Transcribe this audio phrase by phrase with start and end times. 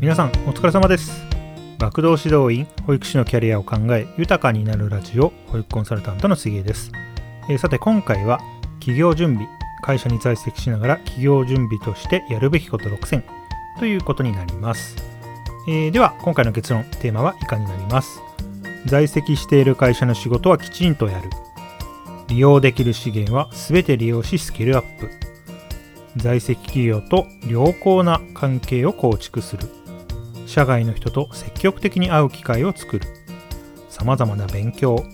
[0.00, 1.24] 皆さんお疲れ様です。
[1.78, 6.92] 学童指導員保育士のキャリアを考え豊かになるラジオ保育コンサルタントの杉江です、
[7.48, 8.38] えーさて今回は
[8.80, 9.48] 企業準備
[9.82, 13.24] 会社に在籍しながら企業準備としてやるべきこと6選
[13.78, 14.96] ということになります、
[15.68, 18.20] えーでは今回の結論テーマは以下になります？
[18.86, 21.30] 在籍している会社の仕事はきちんとやる。
[22.28, 25.10] 利用できる資源は全て利用しスキルアップ。
[26.16, 29.68] 在籍企業と良好な関係を構築する。
[30.46, 33.06] 社外の人と積極的に会う機会を作る。
[33.88, 35.04] さまざまな勉強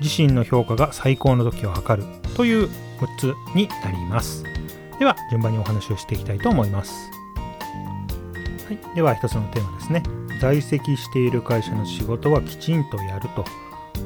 [0.00, 2.68] 自身の評価が最高の時を測るという
[3.00, 4.44] 6つになります。
[4.98, 6.92] では順番にお話をしていきたいと思います、
[8.66, 10.02] はい、では一つのテーマですね。
[10.40, 13.44] 在籍している会社の仕事はきちんとやると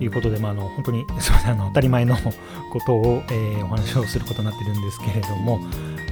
[0.00, 5.60] いうことで、まあ、あの本当に すみませんあの当たり前のことを、えーお話をすることになってるんですけれども、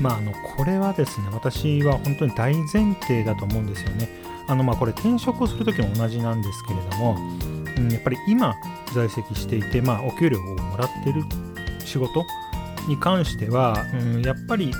[0.00, 4.08] まあ、あのこれはですね私は本当に大前提だと思うんですよね。
[4.48, 7.16] あのまあこれ転職をする時も同じなんですけれども、
[7.76, 8.54] うん、やっぱり今
[8.94, 11.22] 在籍していて、まあ、お給料をもらってる
[11.84, 12.24] 仕事
[12.88, 14.72] に関しては、うん、やっぱり、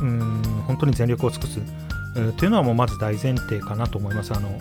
[0.00, 1.60] うん、本当に全力を尽くす、
[2.16, 4.34] えーというのはもうまず大前提かなと思います。
[4.34, 4.58] あの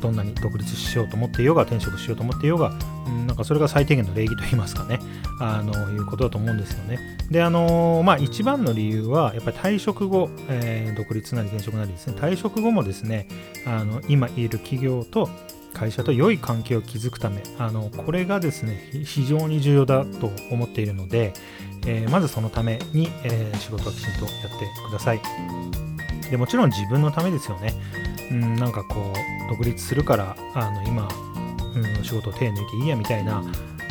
[0.00, 2.72] どんなに独立しようと思っていようが転職しようと思っていようが、
[3.06, 5.00] うん、なんかそれが最低限の礼儀といいますかね
[5.40, 6.98] あのいうことだと思うんですよね。
[7.30, 13.28] であのまあ一番の理由はやっぱり退職後、えー独立なり転職なりですね退職後もですね
[13.66, 15.28] あの今いる企業と
[15.74, 21.32] 会社と良い関係を築くためあのこれがですね非常に重要だと思っているので、
[21.86, 25.20] えーまずそのために、えー仕事はきちんとやってください。
[26.30, 27.74] でもちろん自分のためですよね。
[28.30, 29.12] うん、なんかこ
[29.46, 31.08] う独立するからあの今、
[31.74, 33.42] うん、仕事を手抜いていいやみたいな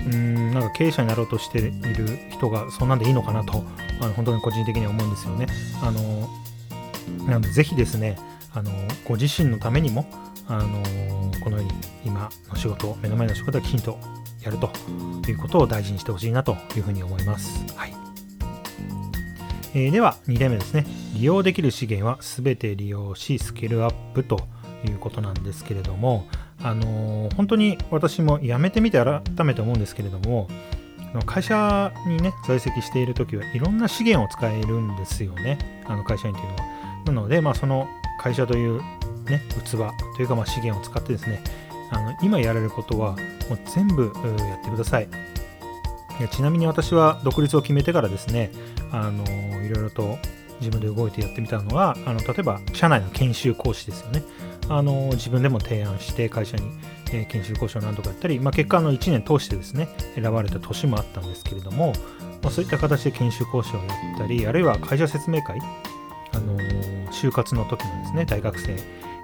[0.05, 3.63] うんなんか経営者になろうとしている人がそんなんでいいのかなと
[4.01, 5.47] あの本当に個人的には思うんですよね。
[5.81, 6.29] あの
[7.25, 8.17] なのでぜひですね
[8.53, 8.71] あの
[9.05, 10.05] ご自身のためにも
[10.47, 10.83] あの
[11.43, 11.71] このように
[12.05, 13.97] 今の仕事目の前の仕事はきちんと
[14.43, 14.71] やると
[15.29, 17.65] いうことを大事にしてほしいなというふうに思います。
[17.75, 18.06] はい
[19.77, 20.87] えーでは2例目ですね。
[21.13, 24.47] 利用できる資源は全て利用しスキルアップと
[24.83, 26.25] いうことなんですけれども
[26.63, 30.47] あのー本当に私も辞めてみて改めて思うんですけれども
[31.27, 35.83] 会社にね在籍している時はいろんな資源を使えるんですよね。
[35.85, 36.57] あの会社員というのは。
[37.05, 37.87] なのでまあその
[38.19, 38.81] 会社という
[39.25, 39.77] ね器
[40.15, 41.43] というかまあ資源を使ってですね
[41.91, 43.11] あの今やられることは
[43.47, 45.07] もう全部やってください。
[46.23, 48.51] いちなみに私は独立を決めてからですね
[48.91, 49.23] あの
[49.67, 50.17] いろいろと
[50.59, 54.23] 自分で動いてやってみたのはあの例えば社内の研修講師ですよね。
[54.69, 56.63] あの自分でも提案して会社に、
[57.13, 61.93] えー研修講師を何とかやったり、まあ、結果の1年通してですね選ばれた年もあったんですけれども、
[62.41, 65.57] まあ、そういった形で研修講師をやったりあるいは会社説明会
[66.33, 66.57] あの
[67.11, 68.73] 就活の時のですね大学生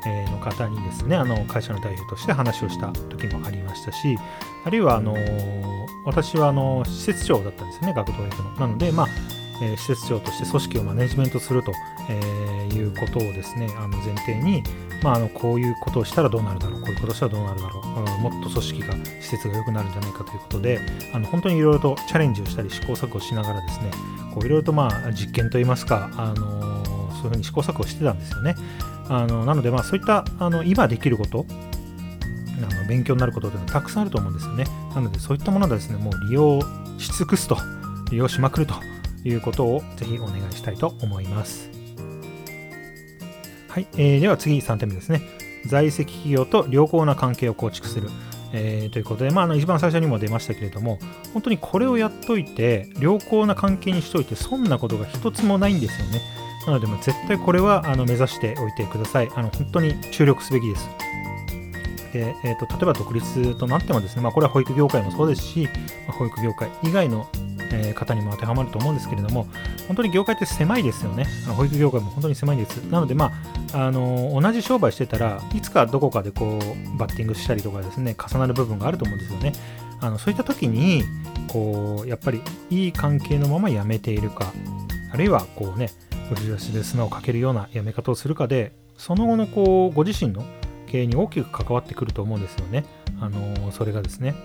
[0.05, 4.17] えーの方にですねあの会社の代表として話をした時もありましたし
[4.65, 5.15] あるいはあの
[6.05, 8.51] 私はあの施設長だったんですよね学童保育の。
[8.51, 9.07] なのでまあ
[9.63, 11.71] えー施設長として組織をマネジメントすると、
[12.09, 14.63] えいうことをですねあの前提に、
[15.01, 17.83] まあ、あのこういうことをしたらどうなるだろうこういうことをしたらどうなるだろう、
[18.21, 20.79] もっと組織が施設が良くなるんじゃないかということで
[21.13, 23.91] あの本当にいろいろとチャレンジをしたり試行錯誤しながらですね
[24.37, 28.55] いろいろとまあ実験といいますか、あのそういうふうに試行錯誤してたんですよね。
[29.09, 34.65] あのなのでまあそういったあの今できることあの勉強になることというのはたくさんあると思うんですよね。
[34.95, 36.61] なのでそういったものはですねもう利用
[36.97, 37.57] し尽くすと
[38.11, 38.75] 利用しまくると
[39.23, 41.69] いうことをぜひお願いしたいと思います。
[43.69, 45.21] はい、えーでは次3点目ですね。
[45.65, 48.09] 在籍企業と良好な関係を構築する。
[48.55, 50.99] えーということで、まあ、あの一番最初にも出ましたけれども、
[51.33, 56.21] 本当にこれをやっといて、良好な関係にしといて、損なことが一つもないんですよね。
[56.67, 59.29] なので、絶対これはあの目指しておいてください。
[59.35, 60.87] あの本当に注力すべきです。
[62.13, 65.67] でえー、と例えば独立となってもですね、まあ、これは保育業界もそうですし、
[66.07, 67.27] まあ保育業界以外の、
[67.71, 69.47] え方にも当てはまると思うんですけれども、
[69.87, 71.25] 本当に業界って狭いですよね。
[71.45, 72.77] あの保育業界も本当に狭いです。
[72.89, 73.31] なので、まあ、
[73.73, 79.53] あの同じ商売してたらいつかどこかでこうバッティングしたりとかですね重なる部分があると思うんですよね
[79.99, 81.03] あのそういった時に
[81.47, 84.53] こうやっぱりいい関係のまま辞めているか
[85.11, 85.89] あるいはこうね
[86.31, 90.45] 後ろ足で砂をかけるような辞め方をするかでその後のこうご自身の
[90.87, 92.85] 経営に大きく関わってくると思うんですよね
[93.19, 94.35] あのそれがですね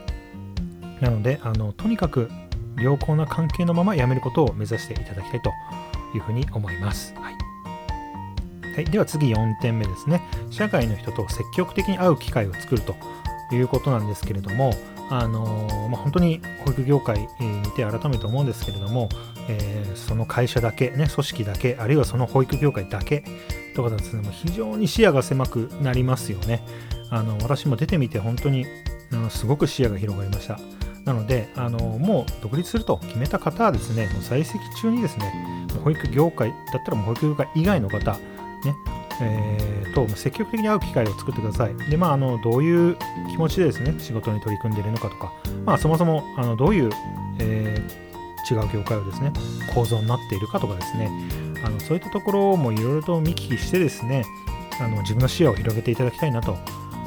[1.01, 2.31] なのであのとにかく
[2.81, 5.53] 良好な関係のまま辞めることを目指していただきたいと
[6.15, 7.15] いうふうに思います。
[7.15, 7.35] はい
[8.75, 10.23] はい、では次4点目ですね。
[10.51, 12.95] 社外の人と積極的に会う機会を作ると
[13.53, 14.73] いうことなんですけれども、
[15.11, 17.27] あのーまあ、本当に保育業界に
[17.75, 19.09] て改めて思うんですけれども、
[19.49, 23.25] えーその会社だけ、ね、組織だけ、あるいはその保育業界だけ
[23.75, 26.63] とかですね、もう非常に視野が狭くなりますよね。
[27.11, 28.67] あの私も出てみて本当に
[29.13, 30.59] あのすごく視野が広がりました。
[31.09, 38.19] なので、あのもう独立すると決めた方はですね、もう在籍中にですね、保育業界だったら保育業界以外の方、ね、
[39.23, 41.75] えー、と積極的に会う機会を作ってください。
[41.91, 42.99] で、まあ、あのどういう
[43.31, 45.33] 気持ちでですね、仕事に取り組んでいるのかとか、
[45.65, 46.91] まあ、そもそもあのどういう、
[47.39, 49.33] えー、違う業界をですね、
[49.75, 51.11] 構造になっているかとかですね、
[51.65, 54.27] あのそういったところもいろいろと見聞きしてですね、
[54.79, 56.59] あの自分の視野を広げていただきたいなと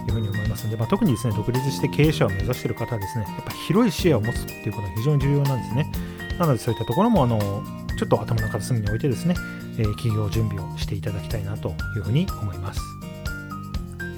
[0.07, 5.92] いうふうに思いますので、まあ、特にですね、独立して経営者を目指している方はですね、やっぱ広い視野を持つっていうことが非常に重要なんですね。
[6.39, 7.63] なので、そういったところも、あの、
[7.98, 9.36] ちょっと頭の片隅に置いてですね、
[9.77, 12.81] えー、企業準備をしていただきたいなというふうに思います。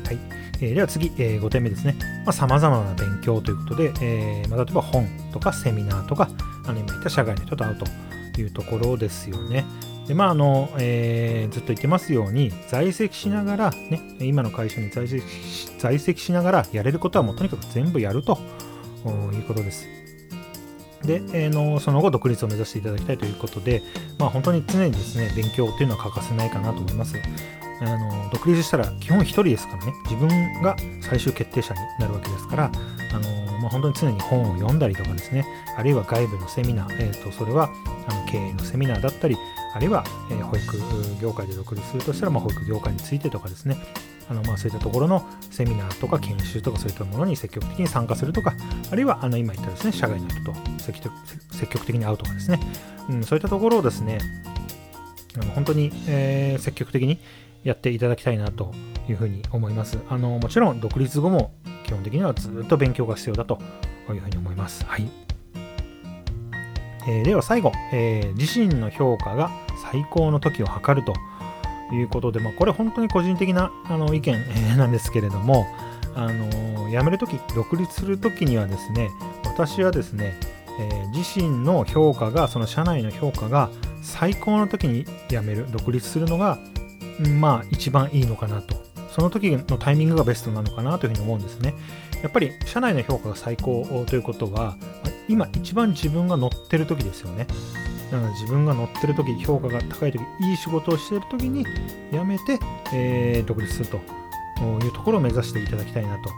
[0.06, 0.20] はい。
[0.62, 1.96] えー、では次、えー、5点目ですね。
[2.32, 6.30] さまざ、まな勉強ということで、えーまあ、例えば本とかセミナーとか、
[6.66, 9.66] あの今言った社外の人と会うというところですよね。
[10.08, 15.24] でまああのえー、ずっと言ってますように在籍しながら、ね、今の会社に在籍
[15.78, 18.38] 在籍しながらやれることはもうとにかく全部やると
[19.34, 19.88] いうことです。
[21.04, 23.82] で、えー、のその後独立を目指していただきたいということで、
[24.18, 27.16] まあ、本当に常にですね勉強っていうのは欠かせないかなと思います。
[27.82, 32.72] あの独立したら基本1人ですからね自分が最終決定者になるわけですから
[33.14, 35.46] あの、まあ、本当に常に本を読んだりとかですね
[35.78, 37.70] あるいは外部のセミナー、えーと、それは
[38.08, 39.36] あの経営のセミナーだったり
[39.74, 40.78] あるいは、え、保育
[41.22, 43.78] 業界で独立するとしたら、まあ、保育業界についてとかですね
[44.30, 48.54] あのまあそういったところのセミナーとか研修とかそういったものに積極的に参加するとか
[48.92, 52.60] あるいはあの今言ったですね社外の人と積極的に会うとかですね、
[53.10, 54.20] うん、そういったところをですね
[55.36, 57.20] あの本当に、えー、積極的に
[57.64, 58.74] やっていただきたいなと
[59.10, 59.98] いうふうに思います。
[60.10, 61.54] あのもちろん独立後も
[61.86, 63.60] 基本的にはずっと勉強が必要だと
[64.10, 64.86] いうふうに思います。
[64.86, 65.23] はい。
[67.08, 69.52] えー、では最後、えー、自身の評価が
[69.92, 71.14] 最高の時を測ると
[71.94, 74.36] いうことで、まあ、これ本当に個人的なあの意見、
[74.74, 75.68] え、なんですけれども、
[76.16, 79.10] あの、辞めるとき、独立するときにはですね、
[79.46, 80.38] 私はですね、
[80.80, 83.70] え、自身の評価が、その社内の評価が
[84.02, 86.58] 最高の時に辞める、独立するのが、
[87.40, 88.76] まあ一番いいのかなと。
[89.12, 91.76] その時のタイミングがベストなのかなというふうに思うんですね。
[92.24, 94.76] やっぱり社内の評価が最高ということは、
[95.28, 97.48] 今一番自分が乗ってる時ですよね。
[98.12, 101.66] なので自分が乗ってる時、評価が高い時、いい仕事をしている時に
[102.12, 102.60] 辞めて、
[102.94, 103.98] えー、独立すると
[104.84, 106.30] いうところを目指していただきたいなと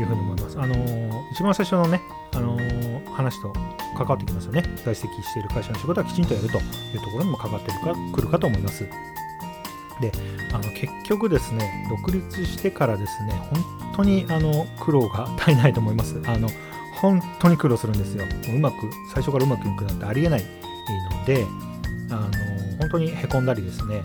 [0.00, 0.58] いうふうに思います。
[0.60, 2.00] あのー、一番最初のね、
[2.34, 3.52] あのー、話と
[3.96, 4.62] 関わってきますよね。
[4.84, 7.72] 在籍している会社の仕事はきちんとやるというところにも関わって
[8.12, 8.84] くるかと思います。
[10.00, 10.12] で、
[10.52, 13.64] あの結局ですね、独立してからですね、本
[13.96, 16.20] 当にあの苦労が絶えないと思います。
[16.26, 16.48] あの
[16.96, 18.24] 本当に苦労するんですよ。
[18.54, 18.76] うまく、
[19.12, 20.44] 最初からうまくいくなんてありえない
[21.18, 21.46] ので、
[22.10, 22.30] あの
[22.78, 24.02] 本当にへこんだりですね、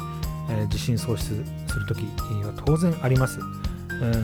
[0.49, 3.39] えー、自信喪失するときは当然あります。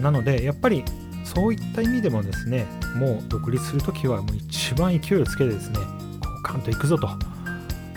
[0.01, 0.83] なので、やっぱり
[1.23, 2.65] そういった意味でもですね、
[2.95, 5.83] もう独立するときはもう一番勢いをつけてですね、こ
[6.39, 7.09] うカンといくぞと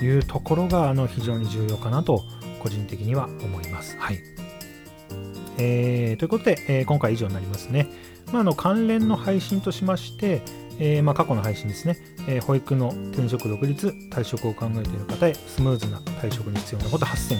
[0.04, 2.22] いうところがあの非常に重要かなと
[2.60, 3.96] 個人的には思います。
[3.98, 4.18] はい。
[5.60, 7.86] えー、ということで、えー、今回以上になりますね。
[8.32, 10.42] まあ、あの関連の配信としまして、
[10.78, 17.38] えー、まあ、過去の配信ですね、え、保育の転職独立、退職を考えている方へスムーズな退職に必要なこと8選、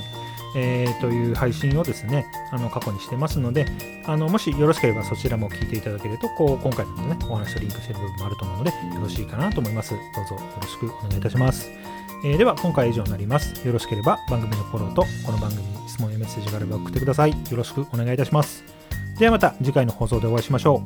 [0.57, 3.67] えー、という配信をですね、あの過去にしてますので、
[4.05, 9.93] あのもしよろしければそちらも聞いていただけると、こう今回のね、お話とリンクしている部分もあると思うので、よろしいかなと思います。
[9.93, 11.71] どうぞよろしくお願いいたします。
[12.23, 13.67] えー、では、今回は以上になります。
[13.67, 17.31] よろしければ番組のフォローと、この番組に質問やメッセージがあれば送ってください。
[17.31, 18.63] よろしくお願いいたします。
[19.19, 20.83] ではまた次回の放送でお会いしましょ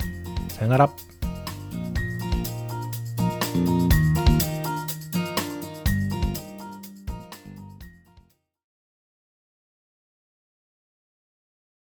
[0.49, 0.53] う。
[0.53, 1.14] さよなら。